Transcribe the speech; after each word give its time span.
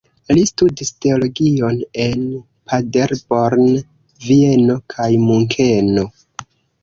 Li 0.35 0.43
studis 0.49 0.89
teologion 1.05 1.75
en 2.05 2.23
Paderborn, 2.71 3.67
Vieno 4.29 4.79
kaj 4.95 5.11
Munkeno. 5.27 6.07